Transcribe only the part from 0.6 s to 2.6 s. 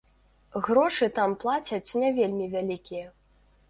Грошы там плацяць не вельмі